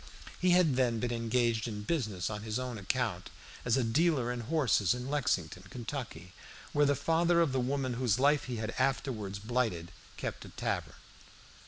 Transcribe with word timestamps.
He 0.41 0.49
had 0.49 0.77
then 0.77 0.97
been 0.99 1.11
engaged 1.13 1.67
in 1.67 1.83
business 1.83 2.31
on 2.31 2.41
his 2.41 2.57
own 2.57 2.79
account 2.79 3.29
as 3.63 3.77
a 3.77 3.83
dealer 3.83 4.31
in 4.31 4.39
horses 4.39 4.95
in 4.95 5.07
Lexington, 5.11 5.61
Kentucky, 5.69 6.33
where 6.73 6.87
the 6.87 6.95
father 6.95 7.39
of 7.39 7.51
the 7.51 7.59
woman 7.59 7.93
whose 7.93 8.17
life 8.17 8.45
he 8.45 8.55
had 8.55 8.73
afterwards 8.79 9.37
blighted 9.37 9.91
kept 10.17 10.43
a 10.43 10.49
tavern. 10.49 10.95